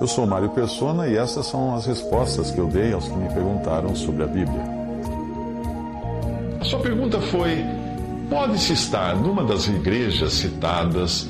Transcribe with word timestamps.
Eu 0.00 0.06
sou 0.06 0.26
Mário 0.26 0.48
Persona 0.50 1.06
e 1.06 1.16
essas 1.16 1.46
são 1.46 1.74
as 1.74 1.86
respostas 1.86 2.50
que 2.50 2.58
eu 2.58 2.66
dei 2.66 2.92
aos 2.92 3.06
que 3.06 3.14
me 3.14 3.28
perguntaram 3.28 3.94
sobre 3.94 4.24
a 4.24 4.26
Bíblia. 4.26 4.62
A 6.60 6.64
sua 6.64 6.80
pergunta 6.80 7.20
foi: 7.20 7.64
pode-se 8.28 8.72
estar 8.72 9.14
numa 9.14 9.44
das 9.44 9.68
igrejas 9.68 10.32
citadas 10.32 11.28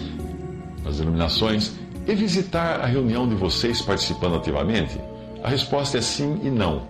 nas 0.85 0.99
denominações 0.99 1.73
e 2.07 2.15
visitar 2.15 2.81
a 2.81 2.87
reunião 2.87 3.29
de 3.29 3.35
vocês 3.35 3.83
participando 3.83 4.37
ativamente? 4.37 4.99
A 5.43 5.49
resposta 5.49 5.99
é 5.99 6.01
sim 6.01 6.41
e 6.43 6.51
não, 6.51 6.83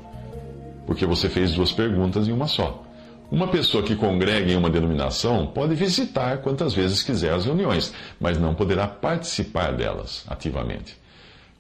porque 0.87 1.07
você 1.07 1.29
fez 1.29 1.53
duas 1.53 1.73
perguntas 1.73 2.29
em 2.29 2.33
uma 2.33 2.47
só. 2.47 2.85
Uma 3.31 3.47
pessoa 3.49 3.83
que 3.83 3.95
congrega 3.95 4.53
em 4.53 4.57
uma 4.57 4.69
denominação 4.69 5.47
pode 5.47 5.75
visitar 5.75 6.39
quantas 6.39 6.75
vezes 6.75 7.03
quiser 7.03 7.33
as 7.33 7.45
reuniões, 7.45 7.95
mas 8.21 8.39
não 8.39 8.55
poderá 8.55 8.89
participar 8.89 9.73
delas 9.73 10.25
ativamente. 10.29 11.01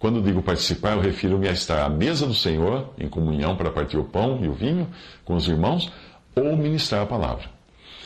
Quando 0.01 0.23
digo 0.23 0.43
participar, 0.43 0.93
eu 0.93 1.01
refiro-me 1.01 1.47
a 1.47 1.53
estar 1.53 1.85
à 1.85 1.89
mesa 1.91 2.27
do 2.27 2.33
Senhor, 2.33 2.89
em 2.99 3.07
comunhão 3.07 3.55
para 3.55 3.71
partir 3.71 3.99
o 3.99 4.05
pão 4.05 4.41
e 4.43 4.49
o 4.49 4.55
vinho 4.55 4.89
com 5.27 5.35
os 5.37 5.47
irmãos, 5.47 5.93
ou 6.35 6.57
ministrar 6.57 7.03
a 7.03 7.07
palavra. 7.07 7.45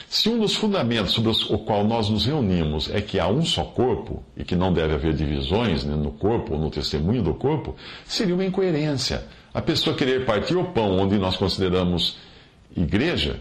Se 0.08 0.28
um 0.28 0.40
dos 0.40 0.56
fundamentos 0.56 1.12
sobre 1.12 1.30
o 1.30 1.58
qual 1.58 1.84
nós 1.84 2.08
nos 2.08 2.26
reunimos 2.26 2.90
é 2.90 3.00
que 3.00 3.20
há 3.20 3.28
um 3.28 3.44
só 3.44 3.62
corpo 3.62 4.24
e 4.36 4.42
que 4.42 4.56
não 4.56 4.72
deve 4.72 4.92
haver 4.92 5.14
divisões 5.14 5.84
né, 5.84 5.94
no 5.94 6.10
corpo 6.10 6.54
ou 6.54 6.58
no 6.58 6.68
testemunho 6.68 7.22
do 7.22 7.32
corpo, 7.32 7.76
seria 8.04 8.34
uma 8.34 8.44
incoerência. 8.44 9.24
A 9.52 9.62
pessoa 9.62 9.96
querer 9.96 10.26
partir 10.26 10.56
o 10.56 10.64
pão 10.64 10.98
onde 10.98 11.16
nós 11.16 11.36
consideramos 11.36 12.18
igreja, 12.76 13.40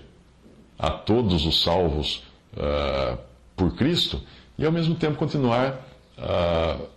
a 0.77 0.91
todos 0.91 1.45
os 1.45 1.63
salvos 1.63 2.23
uh, 2.55 3.17
por 3.55 3.75
Cristo, 3.75 4.21
e 4.59 4.65
ao 4.65 4.71
mesmo 4.71 4.93
tempo 4.93 5.17
continuar 5.17 5.87
uh, 6.19 6.87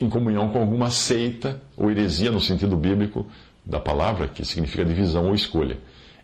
em 0.00 0.08
comunhão 0.08 0.48
com 0.50 0.58
alguma 0.58 0.90
seita 0.90 1.60
ou 1.76 1.90
heresia 1.90 2.30
no 2.30 2.40
sentido 2.40 2.76
bíblico 2.76 3.26
da 3.64 3.80
palavra, 3.80 4.28
que 4.28 4.44
significa 4.44 4.84
divisão 4.84 5.28
ou 5.28 5.34
escolha, 5.34 5.78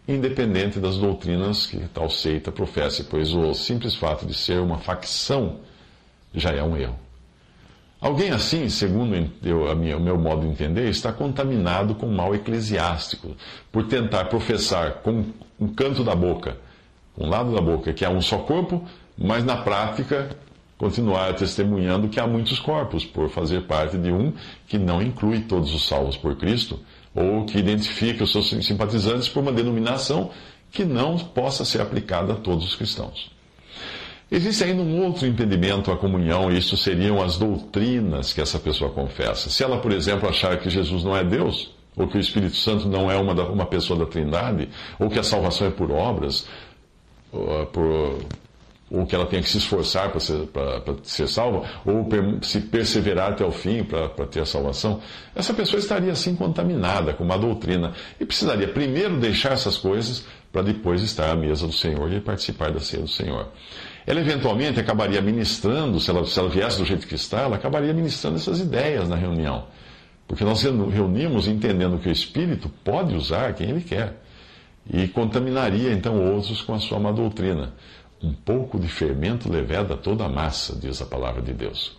independente 0.07 0.79
das 0.79 0.99
doutrinas 0.99 1.67
que 1.67 1.79
tal 1.95 2.11
seita 2.11 2.51
professe, 2.53 3.05
pois 3.05 3.33
o 3.33 3.55
simples 3.55 3.95
fato 3.95 4.27
de 4.27 4.35
ser 4.35 4.61
uma 4.61 4.79
facção 4.79 5.61
já 6.35 6.51
é 6.51 6.63
um 6.63 6.77
erro. 6.77 6.99
Alguém 8.01 8.31
assim, 8.31 8.69
segundo 8.69 9.15
eu, 9.43 9.77
minha, 9.77 9.97
o 9.97 10.01
meu 10.01 10.19
modo 10.19 10.43
de 10.43 10.49
entender, 10.49 10.89
está 10.89 11.13
contaminado 11.13 11.95
com 11.95 12.07
mal 12.07 12.35
eclesiástico, 12.35 13.37
por 13.71 13.87
tentar 13.87 14.25
professar 14.27 15.03
com 15.03 15.27
um 15.59 15.69
canto 15.69 16.03
da 16.03 16.15
boca 16.15 16.57
um 17.21 17.29
lado 17.29 17.55
da 17.55 17.61
boca 17.61 17.93
que 17.93 18.05
há 18.05 18.11
um 18.11 18.23
só 18.23 18.39
corpo, 18.39 18.83
mas 19.17 19.45
na 19.45 19.57
prática 19.59 20.31
continuar 20.81 21.35
testemunhando 21.35 22.09
que 22.09 22.19
há 22.19 22.27
muitos 22.27 22.59
corpos, 22.59 23.05
por 23.05 23.29
fazer 23.29 23.67
parte 23.67 23.99
de 23.99 24.11
um 24.11 24.33
que 24.67 24.79
não 24.79 25.03
inclui 25.03 25.41
todos 25.41 25.75
os 25.75 25.87
salvos 25.87 26.17
por 26.17 26.35
Cristo, 26.37 26.81
ou 27.15 27.45
que 27.45 27.59
identifica 27.59 28.25
os 28.25 28.33
seus 28.33 28.49
simpatizantes 28.65 29.29
por 29.29 29.43
uma 29.43 29.53
denominação 29.53 30.31
que 30.73 30.83
não 30.83 31.19
possa 31.19 31.67
ser 31.67 31.83
aplicada 31.83 32.33
a 32.33 32.37
todos 32.37 32.65
os 32.65 32.75
cristãos. 32.75 33.31
Existe 34.31 34.65
ainda 34.65 34.81
um 34.81 35.05
outro 35.05 35.27
impedimento 35.27 35.93
à 35.93 35.99
comunhão, 35.99 36.51
e 36.51 36.57
isso 36.57 36.79
seriam 36.79 37.21
as 37.21 37.37
doutrinas 37.37 38.33
que 38.33 38.41
essa 38.41 38.59
pessoa 38.59 38.91
confessa. 38.91 39.51
Se 39.51 39.63
ela, 39.63 39.77
por 39.77 39.93
exemplo, 39.93 40.27
achar 40.27 40.57
que 40.57 40.71
Jesus 40.71 41.05
não 41.05 41.15
é 41.15 41.23
Deus, 41.23 41.75
ou 41.95 42.09
que 42.09 42.17
o 42.17 42.21
Espírito 42.21 42.57
Santo 42.57 42.89
não 42.89 43.11
é 43.11 43.19
uma, 43.19 43.35
uma 43.51 43.67
pessoa 43.67 43.99
da 43.99 44.07
Trindade, 44.07 44.71
ou 44.99 45.11
que 45.11 45.19
a 45.19 45.23
salvação 45.23 45.67
é 45.67 45.71
por 45.71 45.91
obras, 45.91 46.49
por, 47.71 48.19
ou 48.91 49.07
que 49.07 49.15
ela 49.15 49.25
tenha 49.27 49.43
que 49.43 49.49
se 49.49 49.59
esforçar 49.59 50.11
para 50.11 50.19
ser, 50.19 50.49
ser 51.05 51.29
salva, 51.29 51.65
ou 51.87 52.05
per, 52.07 52.39
se 52.43 52.61
perseverar 52.61 53.33
até 53.33 53.45
o 53.45 53.53
fim 53.53 53.85
para 53.85 54.09
ter 54.27 54.41
a 54.41 54.47
salvação, 54.47 55.01
essa 55.35 55.55
pessoa 55.55 55.79
estaria 55.79 56.11
assim 56.11 56.35
contaminada 56.35 57.13
com 57.13 57.23
uma 57.23 57.39
doutrina 57.39 57.93
e 58.19 58.25
precisaria 58.25 58.67
primeiro 58.67 59.19
deixar 59.19 59.53
essas 59.53 59.77
coisas 59.79 60.27
para 60.51 60.63
depois 60.63 61.03
estar 61.03 61.31
à 61.31 61.37
mesa 61.37 61.67
do 61.67 61.73
Senhor 61.73 62.13
e 62.13 62.21
participar 62.21 62.73
da 62.73 62.81
ceia 62.81 63.03
do 63.03 63.09
Senhor. 63.09 63.49
Ela 64.05 64.21
eventualmente 64.21 64.81
acabaria 64.81 65.21
ministrando, 65.21 66.01
se 66.01 66.11
ela, 66.11 66.27
se 66.27 66.37
ela 66.39 66.49
viesse 66.49 66.79
do 66.79 66.85
jeito 66.85 67.07
que 67.07 67.15
está, 67.15 67.43
ela 67.43 67.57
acabaria 67.57 67.93
ministrando 67.93 68.37
essas 68.37 68.59
ideias 68.59 69.09
na 69.09 69.15
reunião. 69.15 69.67
Porque 70.27 70.45
nós 70.45 70.63
reunimos 70.63 71.47
entendendo 71.47 71.99
que 71.99 72.09
o 72.09 72.13
Espírito 72.13 72.69
pode 72.83 73.15
usar 73.15 73.55
quem 73.55 73.71
ele 73.71 73.83
quer 73.83 74.21
e 74.93 75.07
contaminaria 75.09 75.93
então 75.93 76.21
outros 76.35 76.63
com 76.63 76.75
a 76.75 76.79
sua 76.79 76.99
má 76.99 77.13
doutrina. 77.13 77.73
Um 78.23 78.33
pouco 78.33 78.79
de 78.79 78.89
fermento 78.89 79.51
leveda 79.51 79.97
toda 79.97 80.25
a 80.25 80.29
massa, 80.29 80.77
diz 80.77 81.01
a 81.01 81.07
palavra 81.07 81.41
de 81.41 81.53
Deus. 81.53 81.97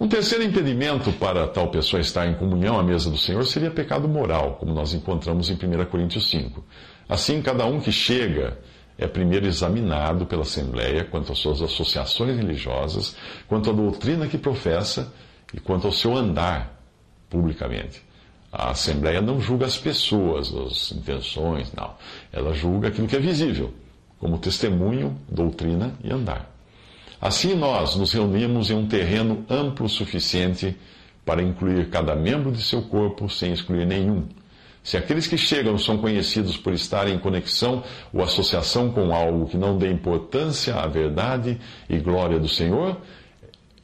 Um 0.00 0.08
terceiro 0.08 0.42
impedimento 0.42 1.12
para 1.12 1.46
tal 1.46 1.68
pessoa 1.68 2.00
estar 2.00 2.26
em 2.26 2.34
comunhão 2.34 2.78
à 2.78 2.82
mesa 2.82 3.10
do 3.10 3.18
Senhor 3.18 3.46
seria 3.46 3.70
pecado 3.70 4.08
moral, 4.08 4.56
como 4.56 4.72
nós 4.72 4.94
encontramos 4.94 5.50
em 5.50 5.54
1 5.54 5.84
Coríntios 5.84 6.28
5. 6.30 6.64
Assim, 7.08 7.40
cada 7.42 7.66
um 7.66 7.80
que 7.80 7.92
chega 7.92 8.58
é 8.98 9.06
primeiro 9.06 9.46
examinado 9.46 10.26
pela 10.26 10.42
Assembleia 10.42 11.04
quanto 11.04 11.32
às 11.32 11.38
suas 11.38 11.62
associações 11.62 12.36
religiosas, 12.36 13.14
quanto 13.46 13.70
à 13.70 13.72
doutrina 13.72 14.26
que 14.26 14.38
professa 14.38 15.12
e 15.52 15.60
quanto 15.60 15.86
ao 15.86 15.92
seu 15.92 16.16
andar 16.16 16.82
publicamente. 17.28 18.02
A 18.50 18.70
Assembleia 18.70 19.20
não 19.20 19.40
julga 19.40 19.66
as 19.66 19.78
pessoas, 19.78 20.52
as 20.54 20.92
intenções, 20.92 21.72
não. 21.72 21.94
Ela 22.32 22.52
julga 22.52 22.88
aquilo 22.88 23.06
que 23.06 23.16
é 23.16 23.20
visível, 23.20 23.72
como 24.22 24.38
testemunho, 24.38 25.18
doutrina 25.28 25.94
e 26.04 26.12
andar. 26.12 26.48
Assim 27.20 27.56
nós 27.56 27.96
nos 27.96 28.12
reunimos 28.12 28.70
em 28.70 28.74
um 28.74 28.86
terreno 28.86 29.44
amplo 29.50 29.86
o 29.86 29.88
suficiente 29.88 30.76
para 31.26 31.42
incluir 31.42 31.90
cada 31.90 32.14
membro 32.14 32.52
de 32.52 32.62
seu 32.62 32.82
corpo 32.82 33.28
sem 33.28 33.52
excluir 33.52 33.84
nenhum. 33.84 34.28
Se 34.80 34.96
aqueles 34.96 35.26
que 35.26 35.36
chegam 35.36 35.76
são 35.76 35.98
conhecidos 35.98 36.56
por 36.56 36.72
estarem 36.72 37.16
em 37.16 37.18
conexão 37.18 37.82
ou 38.12 38.22
associação 38.22 38.92
com 38.92 39.12
algo 39.12 39.48
que 39.48 39.56
não 39.56 39.76
dê 39.76 39.90
importância 39.90 40.76
à 40.76 40.86
verdade 40.86 41.58
e 41.90 41.98
glória 41.98 42.38
do 42.38 42.48
Senhor, 42.48 42.98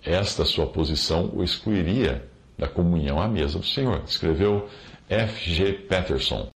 esta 0.04 0.44
sua 0.44 0.68
posição 0.68 1.32
o 1.34 1.42
excluiria 1.42 2.24
da 2.56 2.68
comunhão 2.68 3.20
à 3.20 3.26
mesa 3.26 3.58
do 3.58 3.66
Senhor. 3.66 4.04
Escreveu 4.06 4.68
F. 5.08 5.50
G. 5.50 5.72
Patterson. 5.72 6.48